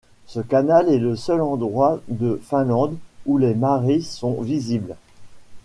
Ce 0.25 0.39
canal 0.39 0.89
est 0.89 0.97
le 0.97 1.15
seul 1.15 1.41
endroit 1.41 2.01
de 2.07 2.41
Finlande 2.43 2.95
où 3.27 3.37
les 3.37 3.53
marées 3.53 4.01
sont 4.01 4.41
visibles. 4.41 4.95